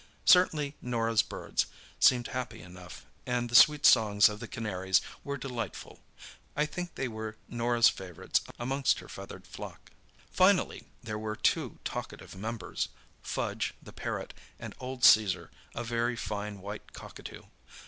[0.25, 1.67] Certainly Norah's birds
[1.99, 5.99] seemed happy enough, and the sweet songs of the canaries were delightful.
[6.55, 9.91] I think they were Norah's favourites amongst her feathered flock.
[10.31, 16.93] Finally there were two talkative members—Fudge the parrot, and old Caesar, a very fine white
[16.93, 17.43] cockatoo.